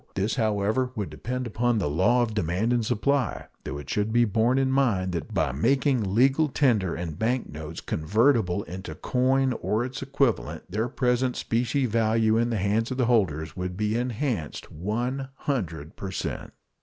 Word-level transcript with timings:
This, 0.15 0.33
however, 0.33 0.89
would 0.95 1.11
depend 1.11 1.45
upon 1.45 1.77
the 1.77 1.87
law 1.87 2.23
of 2.23 2.33
demand 2.33 2.73
and 2.73 2.83
supply, 2.83 3.45
though 3.63 3.77
it 3.77 3.87
should 3.87 4.11
be 4.11 4.25
borne 4.25 4.57
in 4.57 4.71
mind 4.71 5.11
that 5.11 5.31
by 5.31 5.51
making 5.51 6.15
legal 6.15 6.47
tender 6.47 6.95
and 6.95 7.19
bank 7.19 7.47
notes 7.47 7.81
convertible 7.81 8.63
into 8.63 8.95
coin 8.95 9.53
or 9.61 9.85
its 9.85 10.01
equivalent 10.01 10.63
their 10.71 10.89
present 10.89 11.35
specie 11.35 11.85
value 11.85 12.35
in 12.35 12.49
the 12.49 12.57
hands 12.57 12.89
of 12.89 12.97
their 12.97 13.05
holders 13.05 13.55
would 13.55 13.77
be 13.77 13.95
enhanced 13.95 14.71
100 14.71 15.95
per 15.95 16.09
cent. 16.09 16.51